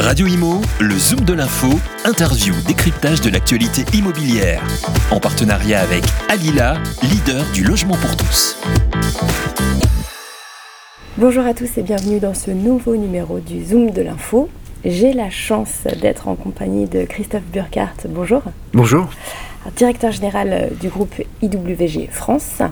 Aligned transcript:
Radio 0.00 0.26
Imo, 0.26 0.62
le 0.80 0.96
Zoom 0.96 1.20
de 1.26 1.34
l'info, 1.34 1.68
interview, 2.06 2.54
décryptage 2.66 3.20
de 3.20 3.28
l'actualité 3.28 3.84
immobilière. 3.94 4.62
En 5.10 5.20
partenariat 5.20 5.82
avec 5.82 6.02
Alila, 6.30 6.78
leader 7.02 7.44
du 7.52 7.64
logement 7.64 7.96
pour 7.96 8.16
tous. 8.16 8.56
Bonjour 11.18 11.44
à 11.44 11.52
tous 11.52 11.76
et 11.76 11.82
bienvenue 11.82 12.18
dans 12.18 12.32
ce 12.32 12.50
nouveau 12.50 12.96
numéro 12.96 13.40
du 13.40 13.62
Zoom 13.62 13.90
de 13.90 14.00
l'info. 14.00 14.48
J'ai 14.86 15.12
la 15.12 15.28
chance 15.28 15.82
d'être 16.00 16.28
en 16.28 16.34
compagnie 16.34 16.86
de 16.86 17.04
Christophe 17.04 17.44
Burkhardt. 17.52 18.06
Bonjour. 18.08 18.42
Bonjour. 18.72 19.06
Directeur 19.76 20.12
général 20.12 20.70
du 20.80 20.88
groupe 20.88 21.14
IWG 21.42 22.08
France 22.10 22.62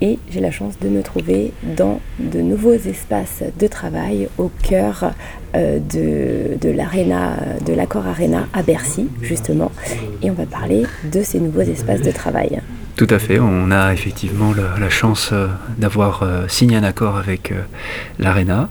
et 0.00 0.18
j'ai 0.30 0.40
la 0.40 0.50
chance 0.50 0.78
de 0.80 0.88
me 0.88 1.02
trouver 1.02 1.52
dans 1.76 2.00
de 2.18 2.40
nouveaux 2.40 2.74
espaces 2.74 3.42
de 3.58 3.66
travail 3.66 4.28
au 4.38 4.50
cœur 4.62 5.12
euh, 5.54 5.78
de, 5.78 6.56
de 6.60 6.70
l'Arena, 6.70 7.36
de 7.66 7.72
l'accord 7.72 8.06
Arena 8.06 8.46
à 8.52 8.62
Bercy, 8.62 9.08
justement. 9.22 9.72
Et 10.22 10.30
on 10.30 10.34
va 10.34 10.46
parler 10.46 10.84
de 11.12 11.22
ces 11.22 11.40
nouveaux 11.40 11.60
espaces 11.60 12.02
de 12.02 12.10
travail. 12.10 12.60
Tout 12.96 13.06
à 13.08 13.18
fait, 13.18 13.38
on 13.40 13.70
a 13.70 13.92
effectivement 13.92 14.52
la, 14.52 14.90
chance 14.90 15.30
euh, 15.32 15.46
d'avoir 15.78 16.22
euh, 16.22 16.46
signé 16.48 16.76
un 16.76 16.82
accord 16.82 17.16
avec 17.16 17.52
euh, 17.52 17.62
l'ARENA 18.18 18.68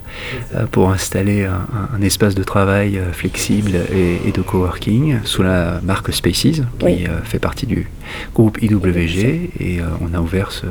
pour 0.72 0.92
installer 0.92 1.46
un, 1.46 2.02
espace 2.02 2.36
de 2.36 2.44
travail 2.44 3.00
flexible 3.12 3.72
et, 3.92 4.32
de 4.32 4.42
coworking 4.42 5.20
sous 5.24 5.44
la 5.44 5.80
marque 5.84 6.14
Spaces, 6.14 6.62
qui 6.80 7.06
fait 7.24 7.40
partie 7.40 7.66
du 7.66 7.88
groupe 8.34 8.62
IWG, 8.62 9.52
et 9.60 9.80
on 10.02 10.14
a 10.14 10.20
ouvert 10.20 10.52
ce 10.52 10.66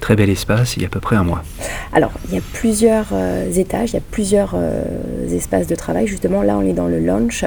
très 0.00 0.16
bel 0.16 0.30
espace 0.30 0.76
il 0.76 0.82
y 0.82 0.84
a 0.84 0.88
à 0.88 0.90
peu 0.90 1.00
près 1.00 1.16
un 1.16 1.24
mois. 1.24 1.42
Alors, 1.92 2.12
il 2.28 2.34
y 2.34 2.38
a 2.38 2.42
plusieurs 2.52 3.06
étages, 3.56 3.90
il 3.90 3.94
y 3.94 3.98
a 3.98 4.02
plusieurs 4.10 4.54
espaces 5.30 5.66
de 5.66 5.74
travail. 5.74 6.06
Justement, 6.06 6.42
là, 6.42 6.56
on 6.56 6.62
est 6.62 6.72
dans 6.72 6.88
le 6.88 7.00
lounge, 7.00 7.44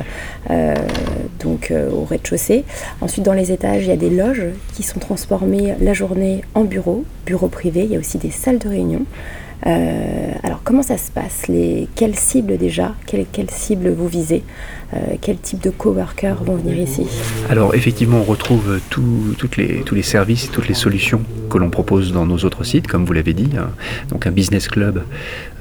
donc 1.44 1.72
au 1.72 2.04
rez-de-chaussée. 2.04 2.64
Ensuite, 3.02 3.26
dans 3.26 3.34
les 3.34 3.52
étages, 3.52 3.84
il 3.84 3.90
y 3.90 3.92
a 3.92 3.98
des 3.98 4.10
loges 4.10 4.46
qui 4.74 4.84
sont 4.84 5.00
transformées 5.00 5.76
la 5.80 5.94
journée 5.94 6.44
en 6.56 6.64
bureau, 6.64 7.04
bureau 7.26 7.48
privé, 7.48 7.84
il 7.84 7.92
y 7.92 7.96
a 7.96 8.00
aussi 8.00 8.18
des 8.18 8.32
salles 8.32 8.60
de 8.60 8.70
réunion. 8.70 9.06
Euh, 9.68 10.32
alors 10.44 10.62
comment 10.64 10.82
ça 10.82 10.98
se 10.98 11.12
passe 11.12 11.48
les, 11.48 11.88
Quelles 11.96 12.16
cibles 12.16 12.58
déjà 12.58 12.96
Quelles 13.06 13.26
quelle 13.32 13.52
cibles 13.52 13.90
vous 13.90 14.08
visez 14.08 14.44
euh, 14.94 14.98
Quel 15.22 15.38
type 15.38 15.62
de 15.62 15.70
coworkers 15.70 16.44
vont 16.44 16.56
venir 16.56 16.80
ici 16.80 17.06
Alors 17.50 17.76
effectivement 17.76 18.18
on 18.18 18.24
retrouve 18.24 18.80
toutes 18.90 19.58
les, 19.58 19.82
tous 19.82 19.96
les 19.96 20.02
services, 20.02 20.50
toutes 20.52 20.68
les 20.68 20.74
solutions 20.74 21.22
que 21.50 21.58
l'on 21.58 21.70
propose 21.70 22.12
dans 22.12 22.26
nos 22.26 22.38
autres 22.38 22.64
sites, 22.64 22.88
comme 22.88 23.06
vous 23.06 23.14
l'avez 23.14 23.34
dit. 23.34 23.52
Hein. 23.58 23.70
Donc 24.10 24.26
un 24.26 24.32
business 24.32 24.68
club 24.68 25.04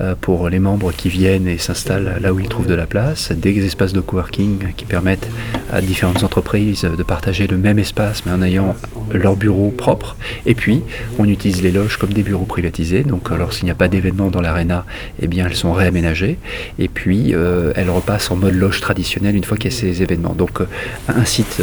euh, 0.01 0.15
pour 0.19 0.49
les 0.49 0.61
membres 0.61 0.93
qui 0.93 1.09
viennent 1.09 1.49
et 1.49 1.59
s'installent 1.59 2.19
là 2.23 2.33
où 2.33 2.41
ils 2.41 2.49
trouvent 2.49 2.69
de 2.69 2.75
la 2.75 2.87
place, 2.87 3.33
des 3.33 3.65
espaces 3.67 3.93
de 3.93 4.01
coworking 4.01 4.73
qui 4.77 4.87
permettent 4.87 5.29
à 5.71 5.83
différentes 5.83 6.23
entreprises 6.23 6.83
de 6.83 7.03
partager 7.03 7.47
le 7.47 7.59
même 7.59 7.79
espace 7.79 8.25
mais 8.25 8.33
en 8.33 8.43
ayant 8.43 8.77
leur 9.13 9.37
bureau 9.37 9.71
propre. 9.71 10.17
Et 10.47 10.55
puis 10.55 10.83
on 11.19 11.27
utilise 11.29 11.63
les 11.63 11.71
loges 11.71 11.99
comme 11.99 12.13
des 12.13 12.23
bureaux 12.23 12.47
privatisés. 12.47 13.03
Donc 13.03 13.31
alors 13.31 13.53
s'il 13.53 13.67
n'y 13.67 13.71
a 13.71 13.75
pas 13.75 13.90
d'événements 13.91 14.31
dans 14.31 14.41
l'aréna, 14.41 14.85
eh 15.21 15.27
bien 15.27 15.47
elles 15.47 15.57
sont 15.57 15.73
réaménagées. 15.73 16.39
Et 16.79 16.89
puis 16.89 17.35
euh, 17.35 17.73
elles 17.77 17.91
repassent 17.91 18.31
en 18.31 18.37
mode 18.37 18.55
loge 18.55 18.81
traditionnel 18.81 19.37
une 19.37 19.45
fois 19.45 19.57
qu'il 19.57 19.71
y 19.71 19.75
a 19.75 19.77
ces 19.77 20.03
événements. 20.03 20.35
Donc 20.35 20.61
euh, 20.61 20.67
un 21.09 21.25
site 21.25 21.63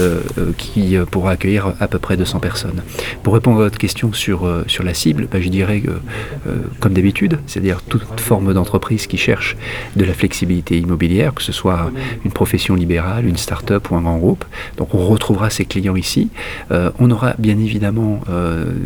qui 0.58 0.97
pourra 1.09 1.31
accueillir 1.31 1.73
à 1.80 1.88
peu 1.88 2.00
près 2.00 2.17
200 2.17 2.39
personnes. 2.39 2.84
Pour 3.23 3.34
répondre 3.34 3.59
à 3.59 3.64
votre 3.64 3.78
question 3.78 4.14
sur, 4.14 4.45
euh, 4.45 4.64
sur 4.67 4.84
la 4.84 4.94
cible, 4.94 5.28
bah, 5.31 5.39
je 5.39 5.50
dirais 5.50 5.81
euh, 5.86 6.58
comme 6.80 6.94
d'habitude, 6.94 7.39
c'est-à-dire 7.47 7.81
toute 7.81 8.19
forme 8.19 8.53
d'entreprise 8.53 9.08
qui 9.08 9.17
cherche 9.17 9.56
de 9.95 10.03
la 10.06 10.14
flexibilité 10.14 10.78
immobilière, 10.78 11.34
que 11.34 11.44
ce 11.44 11.52
soit 11.52 11.91
une 12.25 12.31
profession 12.31 12.75
libérale, 12.75 13.25
une 13.25 13.38
start-up 13.38 13.89
ou 13.91 13.95
un 13.95 14.02
grand 14.02 14.17
groupe. 14.17 14.45
Donc 14.78 14.94
on 14.94 15.06
retrouvera 15.06 15.50
ces 15.50 15.66
clients 15.66 15.95
ici. 15.95 16.30
Euh, 16.72 16.91
on 17.00 17.12
aura 17.12 17.36
bien 17.38 17.58
évidemment 17.58 18.22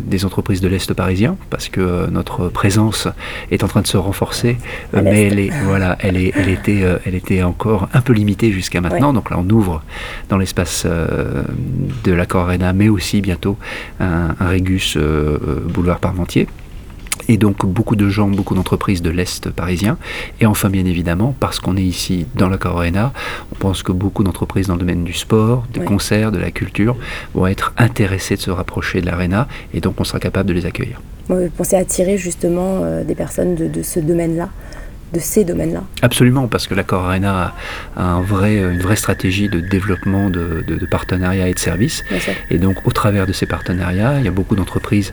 des 0.04 0.24
entreprises 0.24 0.60
de 0.60 0.68
l'Est 0.68 0.92
parisien, 0.94 1.36
parce 1.50 1.68
que 1.68 2.08
notre 2.10 2.48
présence 2.48 3.08
est 3.50 3.64
en 3.64 3.68
train 3.68 3.82
de 3.82 3.86
se 3.86 3.96
renforcer, 3.96 4.56
mais 4.92 5.26
elle, 5.26 5.38
est, 5.38 5.50
voilà, 5.64 5.96
elle, 6.00 6.16
est, 6.16 6.32
elle, 6.36 6.48
était, 6.48 6.82
elle 7.04 7.14
était 7.14 7.42
encore 7.42 7.88
un 7.92 8.00
peu 8.00 8.12
limitée 8.12 8.52
jusqu'à 8.52 8.80
maintenant. 8.80 9.12
Donc 9.12 9.30
là, 9.30 9.38
on 9.38 9.48
ouvre 9.50 9.82
dans 10.28 10.38
l'espace 10.38 10.86
de 10.86 12.12
l'accord 12.12 12.44
Arena, 12.44 12.72
mais 12.72 12.88
aussi 12.88 13.20
bientôt 13.20 13.56
un, 14.00 14.34
un 14.38 14.48
Régus 14.48 14.96
euh, 14.96 15.38
boulevard 15.68 16.00
Parmentier. 16.00 16.46
Et 17.28 17.36
donc 17.36 17.64
beaucoup 17.64 17.94
de 17.94 18.08
gens, 18.08 18.28
beaucoup 18.28 18.54
d'entreprises 18.54 19.02
de 19.02 19.10
l'Est 19.10 19.50
parisien. 19.50 19.96
Et 20.40 20.46
enfin, 20.46 20.70
bien 20.70 20.84
évidemment, 20.84 21.34
parce 21.38 21.60
qu'on 21.60 21.76
est 21.76 21.84
ici 21.84 22.26
dans 22.34 22.48
la 22.48 22.58
Corona, 22.58 23.12
on 23.52 23.54
pense 23.56 23.82
que 23.82 23.92
beaucoup 23.92 24.24
d'entreprises 24.24 24.66
dans 24.66 24.74
le 24.74 24.80
domaine 24.80 25.04
du 25.04 25.12
sport, 25.12 25.64
des 25.72 25.80
concerts, 25.80 26.32
de 26.32 26.38
la 26.38 26.50
culture 26.50 26.96
vont 27.34 27.46
être 27.46 27.72
intéressées 27.76 28.36
de 28.36 28.40
se 28.40 28.50
rapprocher 28.50 29.00
de 29.00 29.06
l'Arena 29.06 29.46
et 29.72 29.80
donc 29.80 30.00
on 30.00 30.04
sera 30.04 30.18
capable 30.18 30.48
de 30.48 30.54
les 30.54 30.66
accueillir. 30.66 31.00
Vous 31.28 31.48
pensez 31.56 31.76
attirer 31.76 32.18
justement 32.18 32.80
euh, 32.82 33.04
des 33.04 33.14
personnes 33.14 33.54
de 33.54 33.82
ce 33.82 34.00
domaine-là 34.00 34.48
de 35.12 35.20
ces 35.20 35.44
domaines-là. 35.44 35.82
Absolument, 36.00 36.48
parce 36.48 36.66
que 36.66 36.74
l'accord 36.74 37.06
Arena 37.06 37.54
a 37.96 38.02
un 38.02 38.22
vrai, 38.22 38.56
une 38.56 38.80
vraie 38.80 38.96
stratégie 38.96 39.48
de 39.48 39.60
développement 39.60 40.30
de, 40.30 40.64
de, 40.66 40.86
partenariats 40.86 41.48
et 41.48 41.54
de 41.54 41.58
services. 41.58 42.04
Et 42.50 42.58
donc, 42.58 42.76
au 42.86 42.92
travers 42.92 43.26
de 43.26 43.32
ces 43.32 43.46
partenariats, 43.46 44.18
il 44.18 44.24
y 44.24 44.28
a 44.28 44.30
beaucoup 44.30 44.56
d'entreprises 44.56 45.12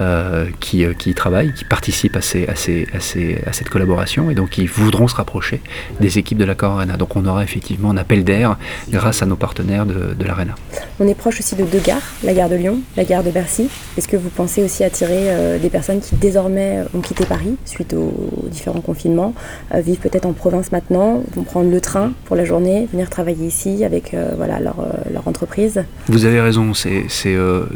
euh, 0.00 0.46
qui, 0.60 0.84
euh, 0.84 0.92
qui 0.94 1.10
y 1.10 1.14
travaillent, 1.14 1.52
qui 1.52 1.64
participent 1.64 2.16
à, 2.16 2.20
ces, 2.20 2.46
à, 2.46 2.54
ces, 2.54 2.86
à, 2.94 3.00
ces, 3.00 3.42
à, 3.46 3.52
cette 3.52 3.68
collaboration 3.68 4.30
et 4.30 4.34
donc 4.34 4.50
qui 4.50 4.66
voudront 4.66 5.08
se 5.08 5.16
rapprocher 5.16 5.60
des 6.00 6.18
équipes 6.18 6.38
de 6.38 6.44
l'accord 6.44 6.72
Arena. 6.78 6.96
Donc, 6.96 7.16
on 7.16 7.26
aura 7.26 7.42
effectivement 7.42 7.90
un 7.90 7.96
appel 7.96 8.24
d'air 8.24 8.56
grâce 8.88 9.22
à 9.22 9.26
nos 9.26 9.36
partenaires 9.36 9.86
de, 9.86 10.14
de 10.14 10.24
l'Arena. 10.24 10.54
On 11.00 11.08
est 11.08 11.14
proche 11.14 11.40
aussi 11.40 11.56
de 11.56 11.64
deux 11.64 11.80
gares, 11.80 12.02
la 12.22 12.34
gare 12.34 12.48
de 12.48 12.56
Lyon, 12.56 12.80
la 12.96 13.04
gare 13.04 13.24
de 13.24 13.30
Bercy. 13.30 13.68
Est-ce 13.96 14.08
que 14.08 14.16
vous 14.16 14.30
pensez 14.30 14.62
aussi 14.62 14.84
attirer 14.84 15.30
euh, 15.30 15.58
des 15.58 15.70
personnes 15.70 16.00
qui 16.00 16.14
désormais 16.14 16.84
ont 16.94 17.00
quitté 17.00 17.24
Paris 17.24 17.56
suite 17.64 17.94
aux 17.94 18.48
différents 18.48 18.80
confinements? 18.80 19.34
Vivent 19.72 19.98
peut-être 19.98 20.26
en 20.26 20.32
province 20.32 20.72
maintenant, 20.72 21.22
vont 21.34 21.44
prendre 21.44 21.70
le 21.70 21.80
train 21.80 22.12
pour 22.24 22.36
la 22.36 22.44
journée, 22.44 22.88
venir 22.90 23.08
travailler 23.10 23.46
ici 23.46 23.84
avec 23.84 24.14
euh, 24.14 24.32
voilà, 24.36 24.60
leur, 24.60 24.80
euh, 24.80 25.12
leur, 25.12 25.28
entreprise. 25.28 25.84
Vous 26.08 26.24
avez 26.24 26.40
raison, 26.40 26.72
c'est 26.74 27.06
le, 27.32 27.68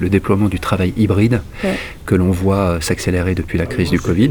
le, 0.00 0.08
déploiement 0.08 0.48
du 0.48 0.60
travail 0.60 0.92
hybride 0.96 1.40
que 2.06 2.14
l'on 2.14 2.30
voit 2.30 2.78
s'accélérer 2.80 3.34
depuis 3.34 3.58
la 3.58 3.66
crise 3.66 3.90
du 3.90 4.00
Covid. 4.00 4.30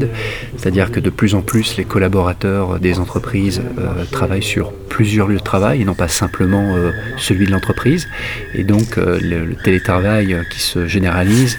C'est-à-dire 0.56 0.90
que 0.90 1.00
de 1.00 1.10
plus 1.10 1.34
en 1.34 1.42
plus, 1.42 1.76
les 1.76 1.84
collaborateurs 1.84 2.78
des 2.80 2.98
entreprises 2.98 3.62
travaillent 4.10 4.42
sur 4.42 4.72
plusieurs 4.72 5.28
lieux 5.28 5.38
de 5.38 5.42
travail 5.42 5.82
et 5.82 5.84
non 5.84 5.94
pas 5.94 6.08
simplement 6.08 6.74
celui 7.16 7.46
de 7.46 7.52
l'entreprise. 7.52 8.08
Et 8.54 8.64
donc, 8.64 8.96
le, 8.96 9.54
télétravail 9.62 10.36
qui 10.50 10.60
se 10.60 10.86
généralise 10.86 11.58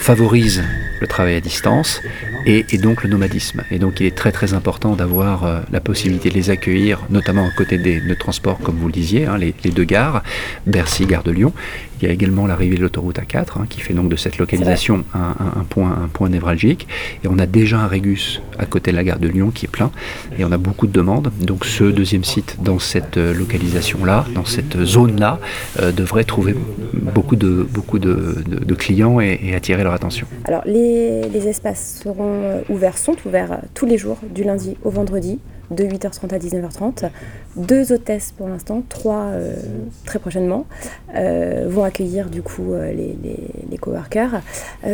favorise 0.00 0.62
le 1.02 1.08
travail 1.08 1.34
à 1.34 1.40
distance 1.40 2.00
et, 2.46 2.62
donc 2.78 3.02
le 3.02 3.10
nomadisme. 3.10 3.62
Et 3.70 3.78
donc 3.78 4.00
il 4.00 4.06
est 4.06 4.16
très 4.16 4.32
très 4.32 4.54
important 4.54 4.94
d'avoir 4.96 5.44
euh, 5.44 5.60
la 5.70 5.80
possibilité 5.80 6.30
de 6.30 6.34
les 6.34 6.50
accueillir, 6.50 7.00
notamment 7.10 7.46
à 7.46 7.50
côté 7.50 7.76
des, 7.76 8.00
de 8.00 8.14
transports, 8.14 8.58
comme 8.58 8.76
vous 8.76 8.86
le 8.86 8.92
disiez, 8.92 9.26
hein, 9.26 9.36
les, 9.36 9.52
deux 9.70 9.84
gares, 9.84 10.22
Bercy, 10.66 11.06
Gare 11.06 11.22
de 11.22 11.30
Lyon. 11.30 11.52
Il 12.00 12.06
y 12.06 12.08
a 12.08 12.14
également 12.14 12.48
l'arrivée 12.48 12.74
de 12.74 12.82
l'autoroute 12.82 13.18
A4, 13.20 13.60
hein, 13.60 13.66
qui 13.68 13.80
fait 13.80 13.94
donc 13.94 14.08
de 14.08 14.16
cette 14.16 14.38
localisation 14.38 15.04
un, 15.14 15.62
point, 15.62 15.90
un 16.02 16.08
point 16.08 16.28
névralgique. 16.28 16.88
Et 17.22 17.28
on 17.28 17.38
a 17.38 17.46
déjà 17.46 17.78
un 17.78 17.86
Régus 17.86 18.42
à 18.58 18.66
côté 18.66 18.90
de 18.90 18.96
la 18.96 19.04
gare 19.04 19.20
de 19.20 19.28
Lyon 19.28 19.52
qui 19.54 19.66
est 19.66 19.68
plein, 19.68 19.92
et 20.36 20.44
on 20.44 20.50
a 20.50 20.58
beaucoup 20.58 20.88
de 20.88 20.92
demandes. 20.92 21.30
Donc 21.40 21.64
ce 21.64 21.84
deuxième 21.84 22.24
site 22.24 22.56
dans 22.60 22.80
cette 22.80 23.18
euh, 23.18 23.32
localisation-là, 23.32 24.26
dans 24.34 24.44
cette 24.44 24.82
zone-là, 24.82 25.38
euh, 25.80 25.92
devrait 25.92 26.24
trouver 26.24 26.56
beaucoup 26.92 27.36
de, 27.36 27.66
beaucoup 27.70 27.98
de, 28.00 28.74
clients 28.74 29.20
et, 29.20 29.54
attirer 29.54 29.84
leur 29.84 29.92
attention. 29.92 30.26
Alors 30.46 30.62
les, 30.66 30.91
les 30.92 31.48
espaces 31.48 32.00
seront 32.02 32.42
euh, 32.42 32.60
ouverts, 32.68 32.98
sont 32.98 33.16
ouverts 33.26 33.60
tous 33.74 33.86
les 33.86 33.98
jours, 33.98 34.18
du 34.22 34.44
lundi 34.44 34.76
au 34.84 34.90
vendredi, 34.90 35.38
de 35.70 35.84
8h30 35.84 36.34
à 36.34 36.38
19h30. 36.38 37.10
Deux 37.56 37.92
hôtesses 37.92 38.32
pour 38.36 38.48
l'instant, 38.48 38.82
trois 38.88 39.24
euh, 39.24 39.54
très 40.06 40.18
prochainement, 40.18 40.66
euh, 41.14 41.66
vont 41.68 41.84
accueillir 41.84 42.30
du 42.30 42.42
coup 42.42 42.74
les, 42.74 43.16
les, 43.70 43.78
coworkers. 43.78 44.40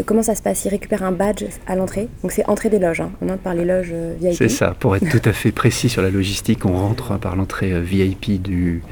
comment 0.06 0.22
ça 0.22 0.34
se 0.34 0.42
passe? 0.42 0.64
Ils 0.64 0.70
récupèrent 0.70 1.02
un 1.02 1.12
badge 1.12 1.44
à 1.66 1.76
l'entrée, 1.76 2.08
donc 2.22 2.32
c'est 2.32 2.48
entrée 2.48 2.70
des 2.70 2.78
loges, 2.78 3.02
hein. 3.02 3.10
on 3.20 3.28
entre 3.28 3.42
par 3.42 3.52
les 3.52 3.66
loges 3.66 3.92
VIP. 4.18 4.32
C'est 4.32 4.48
ça, 4.48 4.74
pour 4.78 4.96
être 4.96 5.08
tout 5.10 5.28
à 5.28 5.32
fait 5.32 5.52
précis 5.52 5.90
sur 5.90 6.00
la 6.00 6.08
logistique, 6.08 6.64
on 6.64 6.72
rentre 6.72 7.18
par 7.18 7.36
l'entrée 7.36 7.78
VIP 7.82 8.40
du, 8.40 8.82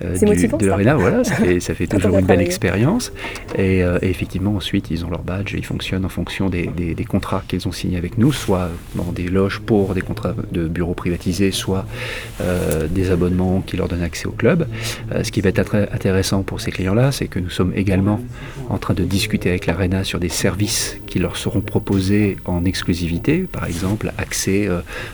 du 0.00 0.48
de 0.48 0.66
l'arena, 0.66 0.96
voilà, 0.96 1.22
ça 1.22 1.34
fait, 1.36 1.60
ça 1.60 1.74
fait 1.74 1.86
toujours 1.86 2.18
une 2.18 2.26
belle 2.26 2.40
expérience. 2.40 3.12
Et, 3.56 3.82
effectivement, 4.02 4.56
ensuite, 4.56 4.90
ils 4.90 5.04
ont 5.04 5.10
leur 5.10 5.22
badge 5.22 5.54
et 5.54 5.58
ils 5.58 5.64
fonctionnent 5.64 6.04
en 6.04 6.10
fonction 6.10 6.50
des, 6.50 6.66
des, 6.66 6.94
des 6.94 7.04
contrats 7.04 7.42
qu'ils 7.46 7.68
ont 7.68 7.72
signés 7.72 7.98
avec 7.98 8.18
nous, 8.18 8.32
soit 8.32 8.68
dans 8.96 9.12
des 9.12 9.28
loges 9.28 9.60
pour 9.60 9.94
des 9.94 10.02
contrats 10.02 10.34
de 10.50 10.66
bureaux 10.66 10.94
privatisés 10.94 11.52
soit 11.52 11.86
des 12.90 13.05
abonnements 13.10 13.60
qui 13.60 13.76
leur 13.76 13.88
donnent 13.88 14.02
accès 14.02 14.26
au 14.26 14.32
club. 14.32 14.66
ce 15.22 15.30
qui 15.30 15.40
va 15.40 15.50
être 15.50 15.74
intéressant 15.92 16.42
pour 16.42 16.60
ces 16.60 16.70
clients-là, 16.70 17.12
c'est 17.12 17.28
que 17.28 17.38
nous 17.38 17.50
sommes 17.50 17.72
également 17.74 18.20
en 18.68 18.78
train 18.78 18.94
de 18.94 19.04
discuter 19.04 19.48
avec 19.50 19.66
l'ARENA 19.66 20.04
sur 20.04 20.18
des 20.18 20.28
services 20.28 20.98
qui 21.06 21.18
leur 21.18 21.36
seront 21.36 21.60
proposés 21.60 22.36
en 22.44 22.64
exclusivité, 22.64 23.40
par 23.40 23.66
exemple 23.66 24.12
accès 24.18 24.68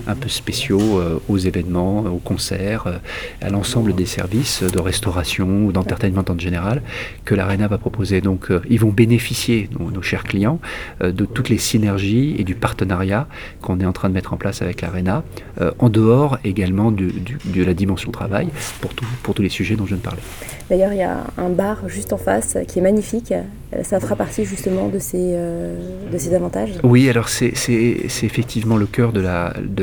un 0.07 0.15
peu 0.15 0.29
spéciaux 0.29 1.01
aux 1.29 1.39
événements, 1.39 2.01
aux 2.01 2.19
concerts, 2.19 3.01
à 3.41 3.51
l'ensemble 3.51 3.95
des 3.95 4.07
services 4.07 4.63
de 4.63 4.81
restauration 4.81 5.67
ou 5.67 5.73
d'entertainment 5.73 6.25
en 6.29 6.39
général 6.39 6.83
que 7.25 7.35
l'ARENA 7.35 7.69
va 7.69 7.79
proposer. 7.79 8.21
Donc 8.21 8.49
ils 8.69 8.81
vont 8.81 8.91
bénéficier, 8.91 9.69
nos, 9.79 10.03
chers 10.03 10.25
clients, 10.25 10.61
de 11.01 11.25
toutes 11.25 11.49
les 11.49 11.59
synergies 11.59 12.35
et 12.39 12.45
du 12.45 12.55
partenariat 12.55 13.29
qu'on 13.61 13.81
est 13.81 13.87
en 13.87 13.93
train 13.93 14.09
de 14.09 14.15
mettre 14.15 14.33
en 14.33 14.37
place 14.37 14.63
avec 14.63 14.81
l'ARENA, 14.81 15.25
en 15.79 15.89
dehors 15.89 16.39
également 16.45 16.91
de 16.91 17.63
la 17.63 17.75
dimension 17.85 18.11
travail 18.11 18.49
pour, 18.81 18.91
pour 19.23 19.35
tous 19.35 19.43
les 19.43 19.49
sujets 19.49 19.77
dont 19.77 19.85
je 19.85 19.95
viens 19.95 19.99
de 19.99 20.03
parler. 20.03 20.23
D'ailleurs, 20.71 20.93
il 20.93 20.99
y 20.99 21.03
a 21.03 21.19
un 21.37 21.51
bar 21.51 21.89
juste 21.89 22.13
en 22.13 22.19
face 22.19 22.57
qui 22.69 22.79
est 22.79 22.83
magnifique. 22.83 23.35
Ça 23.83 24.01
fera 24.01 24.17
partie 24.17 24.45
justement 24.45 24.89
de 24.89 24.99
ces, 24.99 25.35
de 26.13 26.19
ces 26.19 26.35
avantages 26.35 26.73
Oui, 26.83 27.09
alors 27.09 27.29
c'est 27.31 27.53
effectivement 28.23 28.77
le 28.77 28.87
cœur 28.87 29.13
de 29.13 29.21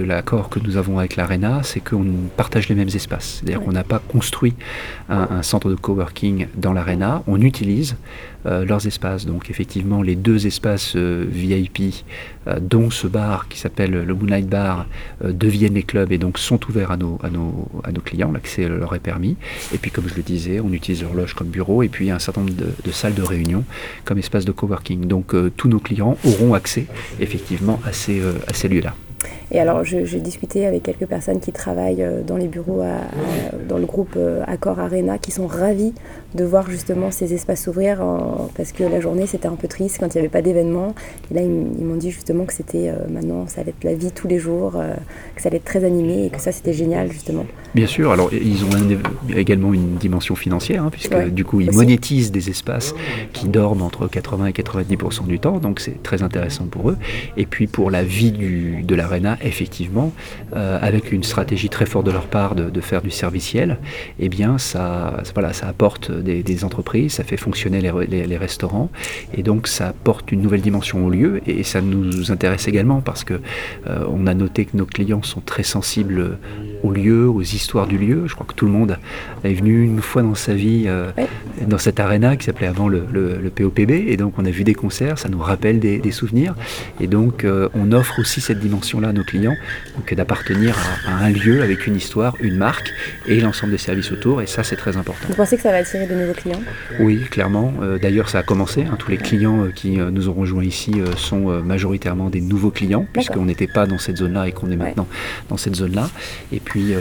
l'accord 0.01 0.49
de 0.49 0.53
que 0.53 0.59
nous 0.59 0.77
avons 0.77 0.99
avec 0.99 1.15
l'ARENA, 1.15 1.61
c'est 1.63 1.79
qu'on 1.79 2.05
partage 2.37 2.69
les 2.69 2.75
mêmes 2.75 2.89
espaces. 2.89 3.39
C'est-à-dire 3.39 3.63
qu'on 3.63 3.71
n'a 3.71 3.83
pas 3.83 3.99
construit 3.99 4.53
un, 5.09 5.27
un, 5.31 5.43
centre 5.43 5.69
de 5.69 5.75
coworking 5.75 6.47
dans 6.55 6.73
l'ARENA, 6.73 7.23
on 7.27 7.41
utilise 7.41 7.95
euh, 7.95 7.95
leurs 8.45 8.87
espaces. 8.87 9.25
Donc 9.25 9.49
effectivement, 9.49 10.01
les 10.01 10.15
deux 10.15 10.47
espaces 10.47 10.93
euh, 10.95 11.25
VIP, 11.27 11.93
euh, 12.47 12.59
dont 12.61 12.89
ce 12.89 13.07
bar 13.07 13.47
qui 13.47 13.59
s'appelle 13.59 13.91
le 13.91 14.13
Moonlight 14.13 14.47
Bar, 14.47 14.85
deviennent 15.23 15.73
les 15.73 15.83
clubs 15.83 16.11
et 16.11 16.17
donc 16.17 16.37
sont 16.37 16.59
ouverts 16.69 16.91
à 16.91 16.97
nos, 16.97 17.19
à 17.23 17.29
nos, 17.29 17.67
à 17.83 17.91
nos 17.91 18.01
clients. 18.01 18.31
L'accès 18.31 18.67
leur 18.67 18.95
est 18.95 18.99
permis. 18.99 19.35
Et 19.73 19.77
puis, 19.77 19.91
comme 19.91 20.07
je 20.07 20.15
le 20.15 20.23
disais, 20.23 20.59
on 20.59 20.71
utilise 20.71 21.01
leur 21.01 21.13
loge 21.13 21.33
comme 21.33 21.47
bureau 21.47 21.83
et 21.83 21.89
puis 21.89 22.11
un 22.11 22.19
certain 22.19 22.41
nombre 22.41 22.53
de, 22.53 22.91
salles 22.91 23.13
de 23.13 23.21
réunion 23.21 23.63
comme 24.05 24.17
espace 24.17 24.45
de 24.45 24.51
coworking. 24.51 25.05
Donc 25.05 25.35
tous 25.55 25.67
nos 25.67 25.79
clients 25.79 26.17
auront 26.25 26.53
accès 26.53 26.85
effectivement 27.19 27.79
à 27.85 27.93
ces, 27.93 28.21
à 28.47 28.53
ces 28.53 28.67
lieux-là. 28.67 28.95
Et 29.51 29.59
alors, 29.59 29.83
j'ai 29.83 30.19
discuté 30.19 30.65
avec 30.65 30.83
quelques 30.83 31.07
personnes 31.07 31.39
qui 31.39 31.51
travaillent 31.51 32.03
euh, 32.03 32.21
dans 32.21 32.37
les 32.37 32.47
bureaux, 32.47 32.83
dans 33.67 33.77
le 33.77 33.85
groupe 33.85 34.13
euh, 34.15 34.43
Accor 34.45 34.79
Arena, 34.79 35.17
qui 35.17 35.31
sont 35.31 35.47
ravis 35.47 35.93
de 36.35 36.43
voir 36.43 36.69
justement 36.69 37.09
ces 37.09 37.33
espaces 37.33 37.63
s'ouvrir, 37.63 38.01
parce 38.55 38.71
que 38.71 38.83
la 38.83 39.01
journée, 39.01 39.25
c'était 39.25 39.47
un 39.47 39.55
peu 39.55 39.67
triste 39.67 39.97
quand 39.99 40.13
il 40.13 40.17
n'y 40.17 40.19
avait 40.19 40.29
pas 40.29 40.43
d'événement. 40.43 40.93
Et 41.31 41.33
là, 41.33 41.41
ils, 41.41 41.49
m'ont 41.49 41.95
dit 41.95 42.11
justement 42.11 42.45
que 42.45 42.53
c'était 42.53 42.89
euh, 42.89 43.07
maintenant, 43.09 43.47
ça 43.47 43.61
allait 43.61 43.71
être 43.71 43.83
la 43.83 43.95
vie 43.95 44.11
tous 44.11 44.27
les 44.27 44.37
jours, 44.37 44.73
que 45.35 45.41
ça 45.41 45.49
allait 45.49 45.57
être 45.57 45.65
très 45.65 45.83
animé, 45.83 46.25
et 46.27 46.29
que 46.29 46.39
ça, 46.39 46.51
c'était 46.51 46.73
génial, 46.73 47.11
justement. 47.11 47.45
Bien 47.73 47.87
sûr, 47.87 48.11
alors 48.11 48.31
ils 48.33 48.63
ont 48.65 48.69
également 49.35 49.73
une 49.73 49.95
dimension 49.95 50.35
financière, 50.35 50.83
hein, 50.83 50.89
puisque 50.91 51.15
du 51.29 51.43
coup, 51.43 51.61
ils 51.61 51.71
monétisent 51.71 52.31
des 52.31 52.49
espaces 52.49 52.93
qui 53.33 53.47
dorment 53.47 53.81
entre 53.81 54.07
80 54.07 54.47
et 54.47 54.51
90% 54.51 55.25
du 55.25 55.39
temps, 55.39 55.57
donc 55.57 55.79
c'est 55.79 56.01
très 56.03 56.21
intéressant 56.21 56.65
pour 56.65 56.91
eux. 56.91 56.97
Et 57.37 57.45
puis, 57.45 57.67
pour 57.67 57.89
la 57.89 58.03
vie 58.03 58.31
du, 58.31 58.83
de 58.83 58.95
l'Arena, 58.95 59.38
effectivement, 59.43 60.11
euh, 60.55 60.77
avec 60.81 61.11
une 61.11 61.23
stratégie 61.23 61.69
très 61.69 61.85
forte 61.85 62.05
de 62.05 62.11
leur 62.11 62.27
part 62.27 62.55
de, 62.55 62.81
faire 62.81 63.01
du 63.01 63.11
serviciel, 63.11 63.77
eh 64.19 64.29
bien, 64.29 64.57
ça, 64.57 65.21
voilà, 65.33 65.53
ça 65.53 65.67
apporte 65.67 66.11
des, 66.11 66.63
entreprises, 66.63 67.13
ça 67.13 67.23
fait 67.23 67.37
fonctionner 67.37 67.81
les, 67.81 68.37
restaurants, 68.37 68.89
et 69.33 69.43
donc 69.43 69.67
ça 69.67 69.89
apporte 69.89 70.31
une 70.31 70.41
nouvelle 70.41 70.61
dimension 70.61 71.05
au 71.05 71.09
lieu, 71.09 71.41
et, 71.47 71.63
ça 71.63 71.81
nous 71.81 72.31
intéresse 72.31 72.67
également 72.67 73.01
parce 73.01 73.23
que 73.23 73.35
euh, 73.87 74.05
on 74.09 74.25
a 74.27 74.33
noté 74.33 74.65
que 74.65 74.75
nos 74.75 74.85
clients 74.85 75.23
sont 75.23 75.41
très 75.41 75.63
sensibles 75.63 76.39
au 76.83 76.91
lieu, 76.91 77.27
aux 77.27 77.41
histoires 77.41 77.87
du 77.87 77.97
lieu. 77.97 78.23
Je 78.27 78.33
crois 78.33 78.45
que 78.47 78.53
tout 78.53 78.65
le 78.65 78.71
monde 78.71 78.97
est 79.43 79.53
venu 79.53 79.83
une 79.83 80.01
fois 80.01 80.21
dans 80.21 80.35
sa 80.35 80.53
vie 80.53 80.85
euh, 80.87 81.11
dans 81.67 81.77
cette 81.77 81.99
arena 81.99 82.37
qui 82.37 82.45
s'appelait 82.45 82.67
avant 82.67 82.87
le, 82.87 82.99
POPB, 83.55 83.91
et 83.91 84.17
donc 84.17 84.33
on 84.37 84.45
a 84.45 84.51
vu 84.51 84.63
des 84.63 84.75
concerts, 84.75 85.17
ça 85.17 85.27
nous 85.29 85.39
rappelle 85.39 85.79
des, 85.79 86.11
souvenirs, 86.11 86.55
et 87.01 87.07
donc 87.07 87.45
on 87.73 87.91
offre 87.91 88.19
aussi 88.19 88.41
cette 88.41 88.59
dimension-là 88.59 89.09
à 89.09 89.13
nos 89.13 89.23
clients, 89.23 89.55
donc 89.95 90.13
d'appartenir 90.13 90.77
à, 91.07 91.25
un 91.25 91.29
lieu 91.29 91.61
avec 91.61 91.87
une 91.87 91.95
histoire, 91.95 92.35
une 92.39 92.55
marque 92.55 92.91
et 93.27 93.39
l'ensemble 93.39 93.71
des 93.71 93.77
services 93.77 94.11
autour. 94.11 94.41
Et 94.41 94.47
ça, 94.47 94.63
c'est 94.63 94.75
très 94.75 94.97
important. 94.97 95.27
Vous 95.27 95.35
pensez 95.35 95.55
que 95.55 95.63
ça 95.63 95.71
va 95.71 95.77
attirer 95.77 96.07
de 96.07 96.15
nouveaux 96.15 96.33
clients? 96.33 96.61
Oui, 96.99 97.21
clairement. 97.29 97.73
Euh, 97.81 97.97
d'ailleurs, 97.97 98.29
ça 98.29 98.39
a 98.39 98.43
commencé. 98.43 98.83
Hein. 98.83 98.95
Tous 98.97 99.11
les 99.11 99.17
clients 99.17 99.65
euh, 99.65 99.71
qui 99.73 99.99
euh, 99.99 100.11
nous 100.11 100.29
ont 100.29 100.33
rejoints 100.33 100.63
ici 100.63 100.93
sont 101.17 101.61
majoritairement 101.63 102.29
des 102.29 102.41
nouveaux 102.41 102.71
clients, 102.71 103.05
puisqu'on 103.13 103.45
n'était 103.45 103.67
pas 103.67 103.85
dans 103.85 103.97
cette 103.97 104.17
zone-là 104.17 104.47
et 104.47 104.51
qu'on 104.51 104.71
est 104.71 104.75
maintenant 104.75 105.07
dans 105.49 105.57
cette 105.57 105.75
zone-là. 105.75 106.09
Et 106.51 106.59
puis, 106.59 106.68
des 106.75 106.95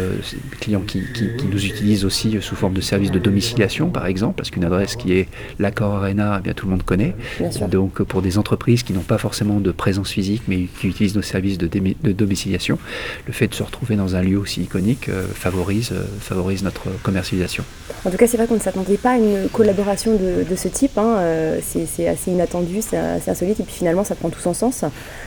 clients 0.61 0.83
qui, 0.87 1.03
nous 1.51 1.65
utilisent 1.65 2.05
aussi 2.05 2.37
sous 2.41 2.57
forme 2.57 2.75
de 2.75 2.81
service 2.81 3.11
de 3.11 3.19
domiciliation, 3.19 3.91
par 3.91 4.07
exemple, 4.07 4.37
parce 4.37 4.51
qu'une 4.51 4.65
adresse 4.65 4.97
qui 4.97 5.13
est 5.13 5.29
l'accord 5.59 5.95
Arena, 5.95 6.37
eh 6.39 6.43
bien, 6.43 6.53
tout 6.53 6.67
le 6.67 6.73
monde 6.73 6.83
connaît. 6.83 7.15
Donc, 7.71 8.03
pour 8.03 8.23
des 8.23 8.39
entreprises 8.39 8.83
qui 8.83 8.93
n'ont 8.93 9.01
pas 9.01 9.19
forcément 9.19 9.61
de 9.61 9.71
présence 9.73 10.11
physique, 10.11 10.43
mais 10.49 10.67
qui 10.81 10.89
utilisent 10.89 11.17
nos 11.17 11.23
services 11.23 11.59
de, 11.59 11.69
de 11.69 12.13
domiciliation, 12.13 12.79
le 13.27 13.33
fait 13.33 13.49
de 13.49 13.55
se 13.55 13.63
retrouver 13.63 13.97
dans 13.97 14.17
un 14.17 14.23
lieu 14.23 14.39
aussi 14.39 14.63
iconique 14.63 15.09
euh, 15.09 15.27
favorise, 15.33 15.91
euh, 15.93 16.05
favorise 16.21 16.63
notre 16.63 16.89
commercialisation. 17.03 17.65
En 18.05 18.11
tout 18.11 18.17
cas, 18.17 18.27
c'est 18.27 18.37
vrai 18.37 18.47
qu'on 18.47 18.55
ne 18.55 18.61
s'attendait 18.61 18.97
pas 18.97 19.13
à 19.13 19.17
une 19.17 19.49
collaboration 19.53 20.13
de, 20.17 20.57
ce 20.57 20.69
type. 20.69 20.97
Hein. 20.99 21.17
Euh, 21.19 21.59
c'est 21.63 22.09
assez 22.09 22.31
inattendu, 22.31 22.81
c'est 22.81 22.97
assez 22.97 23.31
insolite, 23.31 23.61
et 23.61 23.63
puis 23.63 23.75
finalement, 23.75 24.05
ça 24.05 24.15
prend 24.15 24.31
tout 24.31 24.41
son 24.41 24.55
sens. 24.55 24.85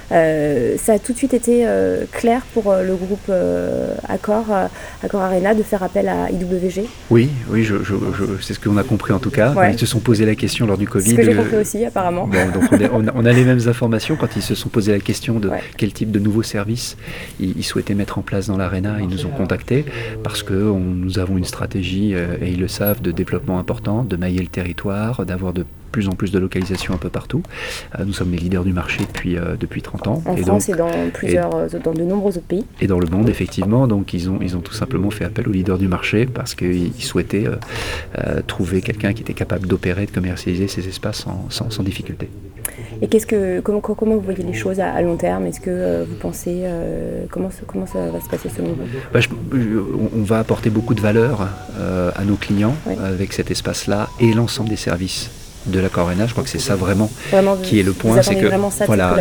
ça 0.09 0.93
a 0.93 0.99
tout 0.99 1.13
de 1.13 1.17
suite 1.17 1.33
été 1.33 1.65
clair 2.11 2.43
pour 2.53 2.73
le 2.73 2.95
groupe 2.95 3.31
Accor, 4.07 4.30
Accor 5.03 5.21
Arena, 5.21 5.53
de 5.53 5.63
faire 5.63 5.83
appel 5.83 6.07
à 6.07 6.29
IWG 6.31 6.85
Oui, 7.09 7.29
oui, 7.49 7.63
je, 7.63 7.75
c'est 8.41 8.53
ce 8.53 8.59
qu'on 8.59 8.77
a 8.77 8.83
compris 8.83 9.13
en 9.13 9.19
tout 9.19 9.29
cas. 9.29 9.53
Ils 9.71 9.79
se 9.79 9.85
sont 9.85 9.99
posé 9.99 10.25
la 10.25 10.35
question 10.35 10.65
lors 10.65 10.77
du 10.77 10.87
Covid. 10.87 11.11
Ce 11.11 11.15
que 11.15 11.23
j'ai 11.23 11.35
compris 11.35 11.57
aussi, 11.57 11.85
apparemment. 11.85 12.29
donc 12.53 12.63
on, 13.15 13.25
a, 13.25 13.33
les 13.33 13.43
mêmes 13.43 13.67
informations 13.67 14.15
quand 14.15 14.35
ils 14.35 14.41
se 14.41 14.55
sont 14.55 14.69
posé 14.69 14.91
la 14.91 14.99
question 14.99 15.39
de 15.39 15.51
quel 15.77 15.93
type 15.93 16.11
de 16.11 16.19
nouveau 16.19 16.43
service 16.43 16.97
ils, 17.39 17.63
souhaitaient 17.63 17.93
mettre 17.93 18.17
en 18.17 18.21
place 18.21 18.47
dans 18.47 18.57
l'ARENA. 18.57 18.97
Ils 18.99 19.07
nous 19.07 19.25
ont 19.25 19.29
contactés 19.29 19.85
parce 20.23 20.43
que 20.43 20.53
nous 20.53 21.19
avons 21.19 21.37
une 21.37 21.45
stratégie, 21.45 22.13
euh, 22.13 22.35
et 22.41 22.49
ils 22.49 22.59
le 22.59 22.67
savent, 22.67 23.01
de 23.01 23.11
développement 23.11 23.59
important, 23.59 24.03
de 24.03 24.15
mailler 24.15 24.41
le 24.41 24.47
territoire, 24.47 25.25
d'avoir 25.25 25.53
de 25.53 25.65
plus 25.91 26.07
en 26.07 26.11
plus 26.11 26.31
de 26.31 26.39
localisations 26.39 26.93
un 26.93 26.97
peu 26.97 27.09
partout. 27.09 27.43
Euh, 27.99 28.05
nous 28.05 28.13
sommes 28.13 28.31
les 28.31 28.37
leaders 28.37 28.63
du 28.63 28.73
marché 28.73 29.03
depuis, 29.05 29.37
euh, 29.37 29.55
depuis 29.59 29.81
30 29.81 30.07
ans. 30.07 30.23
En 30.25 30.35
France 30.37 30.69
et 30.69 30.73
dans, 30.73 30.89
plusieurs, 31.13 31.49
dans 31.83 31.93
de 31.93 32.03
nombreux 32.03 32.37
autres 32.37 32.47
pays. 32.47 32.65
Et 32.79 32.87
dans 32.87 32.99
le 32.99 33.07
monde, 33.07 33.29
effectivement. 33.29 33.87
Donc 33.87 34.13
ils 34.13 34.29
ont, 34.29 34.39
ils 34.41 34.55
ont 34.55 34.61
tout 34.61 34.73
simplement 34.73 35.09
fait 35.09 35.25
appel 35.25 35.47
aux 35.47 35.51
leaders 35.51 35.77
du 35.77 35.87
marché 35.87 36.25
parce 36.25 36.55
qu'ils 36.55 36.93
souhaitaient 36.99 37.45
trouver 38.47 38.81
quelqu'un 38.81 39.13
qui 39.13 39.21
était 39.21 39.33
capable 39.33 39.67
d'opérer, 39.67 40.05
de 40.05 40.11
commercialiser 40.11 40.67
ces 40.67 40.87
espaces 40.87 41.25
sans, 41.49 41.69
sans 41.69 41.83
difficulté. 41.83 42.29
Et 43.01 43.07
qu'est-ce 43.07 43.25
que, 43.25 43.61
comment, 43.61 43.81
comment 43.81 44.15
vous 44.15 44.21
voyez 44.21 44.43
les 44.43 44.53
choses 44.53 44.79
à, 44.79 45.01
long 45.01 45.17
terme? 45.17 45.47
Est-ce 45.47 45.59
que 45.59 45.69
euh, 45.69 46.05
vous 46.07 46.15
pensez 46.15 46.61
euh, 46.63 47.25
comment, 47.31 47.49
comment 47.65 47.87
ça 47.87 47.99
va 48.07 48.21
se 48.21 48.29
passer 48.29 48.49
selon 48.49 48.69
vous? 48.69 48.83
Bah, 49.13 49.19
On 50.13 50.21
va 50.21 50.39
apporter 50.39 50.69
beaucoup 50.69 50.93
de 50.93 51.01
valeur 51.01 51.47
euh, 51.79 52.11
à 52.15 52.23
nos 52.23 52.35
clients 52.35 52.75
avec 53.03 53.33
cet 53.33 53.49
espace-là 53.49 54.09
et 54.19 54.33
l'ensemble 54.33 54.69
des 54.69 54.75
services 54.75 55.31
de 55.65 55.79
la 55.79 55.89
Corena. 55.89 56.27
Je 56.27 56.31
crois 56.31 56.43
que 56.43 56.49
c'est 56.49 56.59
ça 56.59 56.75
vraiment, 56.75 57.09
qui 57.63 57.79
est 57.79 57.83
le 57.83 57.93
point. 57.93 58.21
C'est 58.21 58.35
que 58.35 58.47
voilà, 58.85 59.15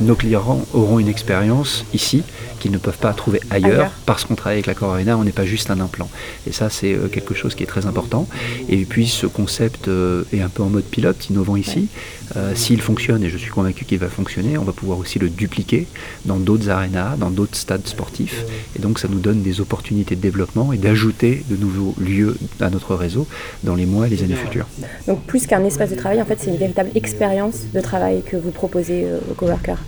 nos, 0.00 0.14
clients 0.14 0.60
auront 0.72 0.98
une 0.98 1.08
expérience 1.08 1.84
ici 1.92 2.22
qu'ils 2.58 2.70
ne 2.70 2.78
peuvent 2.78 2.98
pas 2.98 3.12
trouver 3.12 3.40
ailleurs, 3.50 3.92
parce 4.06 4.24
qu'on 4.24 4.34
travaille 4.34 4.56
avec 4.56 4.66
la 4.66 4.74
Corena, 4.74 5.16
on 5.18 5.24
n'est 5.24 5.32
pas 5.32 5.44
juste 5.44 5.70
un 5.70 5.80
implant. 5.80 6.08
Et 6.46 6.52
ça, 6.52 6.70
c'est 6.70 6.94
euh, 6.94 7.08
quelque 7.08 7.34
chose 7.34 7.54
qui 7.54 7.62
est 7.62 7.66
très 7.66 7.86
important. 7.86 8.26
Et 8.68 8.84
puis, 8.84 9.06
ce 9.06 9.26
concept 9.26 9.88
euh, 9.88 10.24
est 10.32 10.40
un 10.40 10.48
peu 10.48 10.62
en 10.62 10.70
mode 10.70 10.84
pilote, 10.84 11.28
innovant 11.28 11.56
ici. 11.56 11.88
Euh, 12.34 12.54
s'il 12.54 12.80
fonctionne, 12.80 13.22
et 13.22 13.30
je 13.30 13.36
suis 13.36 13.50
convaincu 13.50 13.84
qu'il 13.84 13.98
va 13.98 14.08
fonctionner, 14.08 14.58
on 14.58 14.64
va 14.64 14.72
pouvoir 14.72 14.98
aussi 14.98 15.18
le 15.18 15.28
dupliquer 15.28 15.86
dans 16.24 16.38
d'autres 16.38 16.70
arénas, 16.70 17.16
dans 17.16 17.30
d'autres 17.30 17.56
stades 17.56 17.86
sportifs. 17.86 18.44
Et 18.76 18.80
donc, 18.80 18.98
ça 18.98 19.08
nous 19.08 19.20
donne 19.20 19.42
des 19.42 19.60
opportunités 19.60 20.16
de 20.16 20.20
développement 20.20 20.72
et 20.72 20.78
d'ajouter 20.78 21.44
de 21.48 21.56
nouveaux 21.56 21.94
lieux 22.00 22.36
à 22.60 22.70
notre 22.70 22.94
réseau 22.94 23.26
dans 23.62 23.74
les 23.74 23.86
mois 23.86 24.06
et 24.06 24.10
les 24.10 24.22
années 24.22 24.34
futures. 24.34 24.66
Donc, 25.06 25.22
plus 25.24 25.46
qu'un 25.46 25.62
espace 25.66 25.90
de 25.90 25.96
travail, 25.96 26.20
en 26.20 26.24
fait, 26.24 26.38
c'est 26.38 26.50
une 26.50 26.56
véritable 26.56 26.90
expérience 26.94 27.62
de 27.72 27.80
travail 27.80 28.22
que 28.22 28.36
vous 28.36 28.50
proposez 28.50 29.04
euh, 29.04 29.18
aux 29.30 29.34
coworkers. 29.34 29.82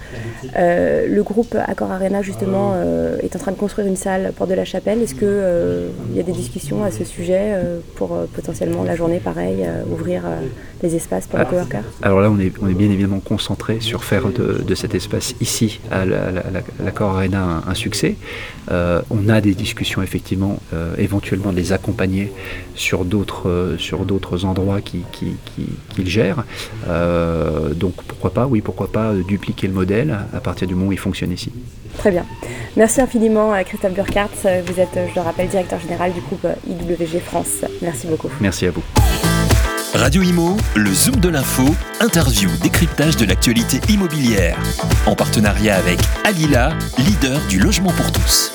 Euh, 0.57 1.07
le 1.09 1.23
groupe 1.23 1.57
Accor 1.67 1.91
Arena, 1.91 2.23
justement, 2.23 2.73
euh, 2.75 3.19
est 3.23 3.35
en 3.37 3.39
train 3.39 3.53
de 3.53 3.57
construire 3.57 3.87
une 3.87 3.97
salle 3.97 4.33
pour 4.37 4.47
de 4.47 4.55
la 4.55 4.65
Chapelle. 4.65 5.03
Est-ce 5.03 5.15
qu'il 5.15 5.29
il 6.11 6.17
y 6.17 6.21
a 6.21 6.23
des 6.23 6.33
discussions 6.33 6.85
à 6.85 6.91
ce 6.91 7.05
sujet 7.05 7.55
pour 7.97 8.17
potentiellement 8.35 8.83
la 8.85 8.97
journée, 8.97 9.21
pareil, 9.21 9.67
ouvrir 9.91 10.23
les 10.83 10.95
espaces 10.95 11.27
pour 11.27 11.39
les 11.39 11.45
ah, 11.47 11.51
coworkers 11.51 11.85
Alors 12.03 12.21
là, 12.21 12.31
on 12.31 12.39
est, 12.39 12.53
on 12.61 12.69
est 12.69 12.75
bien 12.75 12.91
évidemment 12.91 13.21
concentré 13.21 13.81
sur 13.81 14.05
faire 14.05 14.27
de, 14.29 14.75
cet 14.75 14.95
espace 14.95 15.35
ici, 15.41 15.81
à 15.91 16.05
l'Accor 16.05 17.17
Arena, 17.17 17.63
un, 17.67 17.75
succès. 17.75 18.17
on 18.71 19.29
a 19.29 19.41
des 19.41 19.55
discussions, 19.55 20.03
effectivement, 20.03 20.59
éventuellement 20.99 21.53
de 21.53 21.57
les 21.57 21.73
accompagner 21.73 22.33
sur 22.75 23.05
d'autres 23.05 24.45
endroits 24.45 24.81
qui, 24.81 25.05
qui 25.13 25.37
qu'il 25.95 26.09
gère. 26.09 26.45
donc 27.75 27.95
pourquoi 28.07 28.33
pas, 28.33 28.47
oui, 28.47 28.61
pourquoi 28.61 28.91
pas 28.91 29.13
dupliquer 29.27 29.67
le 29.67 29.75
modèle 29.75 30.17
à 30.35 30.41
partir 30.41 30.67
du 30.67 30.75
moment 30.75 30.89
où 30.89 30.93
il 30.93 30.99
fonctionne 30.99 31.33
ici. 31.33 31.53
Très 31.99 32.11
bien. 32.11 32.25
Merci 32.77 33.01
infiniment, 33.01 33.53
Christophe 33.65 33.95
Burkhardt. 33.95 34.31
Vous 34.67 34.81
êtes, 34.81 34.99
je 35.11 35.15
le 35.15 35.21
rappelle, 35.21 35.49
directeur 35.49 35.81
général 35.81 36.13
du 36.13 36.21
groupe 36.21 36.47
IWG 36.69 37.21
France. 37.21 37.65
Merci 37.83 38.07
beaucoup. 38.07 38.31
Merci 38.41 38.67
à 38.67 38.71
vous. 38.71 38.83
Radio 39.95 40.23
Imo, 40.23 40.57
le 40.77 40.93
Zoom 40.93 41.17
de 41.17 41.29
l'info, 41.29 41.65
interview, 42.01 42.51
décryptage 42.63 43.17
de 43.17 43.25
l'actualité 43.25 43.81
immobilière. 43.93 44.57
En 45.07 45.15
partenariat 45.15 45.77
avec 45.77 45.99
Alila, 46.25 46.71
leader 46.99 47.41
du 47.49 47.59
logement 47.59 47.91
pour 47.93 48.13
tous. 48.13 48.53